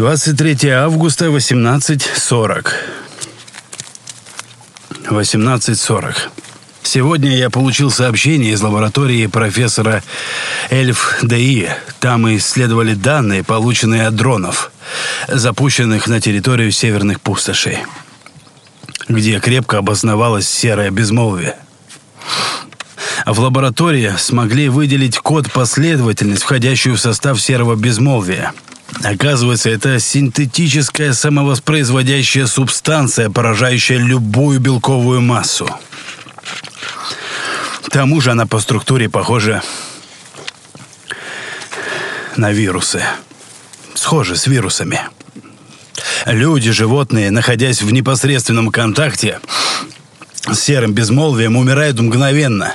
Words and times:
23 0.00 0.70
августа, 0.70 1.26
18.40. 1.26 2.68
18.40. 5.10 6.14
Сегодня 6.82 7.36
я 7.36 7.50
получил 7.50 7.90
сообщение 7.90 8.52
из 8.52 8.62
лаборатории 8.62 9.26
профессора 9.26 10.02
Эльф 10.70 11.18
ДИ. 11.20 11.68
Там 12.00 12.34
исследовали 12.34 12.94
данные, 12.94 13.44
полученные 13.44 14.06
от 14.06 14.16
дронов, 14.16 14.72
запущенных 15.28 16.06
на 16.06 16.18
территорию 16.18 16.72
северных 16.72 17.20
пустошей, 17.20 17.80
где 19.06 19.38
крепко 19.38 19.76
обосновалось 19.76 20.48
серое 20.48 20.90
безмолвие. 20.90 21.56
В 23.26 23.38
лаборатории 23.38 24.14
смогли 24.16 24.70
выделить 24.70 25.18
код-последовательность, 25.18 26.42
входящую 26.42 26.96
в 26.96 27.00
состав 27.00 27.38
серого 27.38 27.76
безмолвия. 27.76 28.54
Оказывается, 29.02 29.70
это 29.70 29.98
синтетическая 29.98 31.12
самовоспроизводящая 31.12 32.46
субстанция, 32.46 33.30
поражающая 33.30 33.98
любую 33.98 34.60
белковую 34.60 35.20
массу. 35.20 35.68
К 37.84 37.90
тому 37.90 38.20
же 38.20 38.30
она 38.30 38.46
по 38.46 38.58
структуре 38.60 39.08
похожа 39.08 39.62
на 42.36 42.52
вирусы. 42.52 43.02
Схожа 43.94 44.36
с 44.36 44.46
вирусами. 44.46 45.00
Люди, 46.26 46.70
животные, 46.70 47.30
находясь 47.30 47.82
в 47.82 47.90
непосредственном 47.92 48.70
контакте 48.70 49.40
с 50.50 50.58
серым 50.58 50.92
безмолвием, 50.92 51.56
умирают 51.56 51.98
мгновенно. 51.98 52.74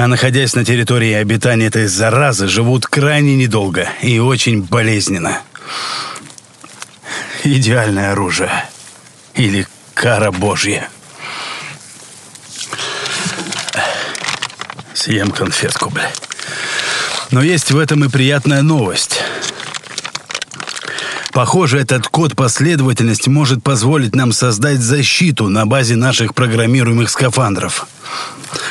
А 0.00 0.06
находясь 0.06 0.54
на 0.54 0.64
территории 0.64 1.12
обитания 1.12 1.66
этой 1.66 1.86
заразы, 1.86 2.48
живут 2.48 2.86
крайне 2.86 3.36
недолго 3.36 3.86
и 4.00 4.18
очень 4.18 4.62
болезненно. 4.62 5.42
Идеальное 7.44 8.12
оружие. 8.12 8.64
Или 9.34 9.66
кара 9.92 10.30
божья. 10.30 10.88
Съем 14.94 15.30
конфетку, 15.32 15.90
бля. 15.90 16.10
Но 17.30 17.42
есть 17.42 17.70
в 17.70 17.78
этом 17.78 18.02
и 18.02 18.08
приятная 18.08 18.62
новость. 18.62 19.20
Похоже, 21.32 21.78
этот 21.78 22.08
код 22.08 22.34
последовательности 22.34 23.28
может 23.28 23.62
позволить 23.62 24.14
нам 24.14 24.32
создать 24.32 24.80
защиту 24.80 25.48
на 25.48 25.64
базе 25.64 25.94
наших 25.94 26.34
программируемых 26.34 27.08
скафандров. 27.08 27.86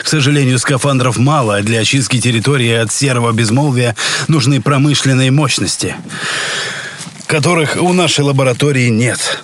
К 0.04 0.08
сожалению, 0.08 0.60
скафандров 0.60 1.18
мало, 1.18 1.58
а 1.58 1.62
для 1.62 1.80
очистки 1.80 2.20
территории 2.20 2.74
от 2.74 2.92
серого 2.92 3.32
безмолвия 3.32 3.96
нужны 4.28 4.62
промышленные 4.62 5.32
мощности, 5.32 5.96
которых 7.28 7.78
у 7.82 7.94
нашей 7.94 8.26
лаборатории 8.26 8.90
нет. 8.90 9.42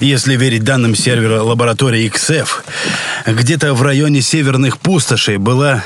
Если 0.00 0.36
верить 0.36 0.64
данным 0.64 0.94
сервера 0.94 1.42
лаборатории 1.42 2.10
XF, 2.10 2.48
где-то 3.26 3.72
в 3.72 3.82
районе 3.82 4.20
северных 4.20 4.78
пустошей 4.78 5.38
была 5.38 5.82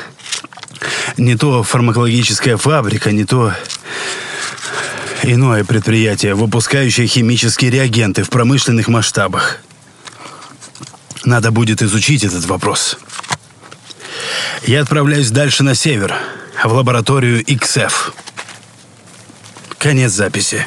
не 1.16 1.36
то 1.36 1.62
фармакологическая 1.62 2.56
фабрика, 2.56 3.12
не 3.12 3.24
то 3.24 3.54
иное 5.22 5.64
предприятие, 5.64 6.34
выпускающее 6.34 7.06
химические 7.06 7.70
реагенты 7.70 8.22
в 8.22 8.30
промышленных 8.30 8.88
масштабах. 8.88 9.58
Надо 11.24 11.50
будет 11.50 11.82
изучить 11.82 12.24
этот 12.24 12.44
вопрос. 12.46 12.98
Я 14.66 14.82
отправляюсь 14.82 15.30
дальше 15.30 15.62
на 15.62 15.74
север, 15.74 16.14
в 16.62 16.72
лабораторию 16.72 17.42
XF. 17.42 17.92
Конец 19.78 20.12
записи. 20.12 20.66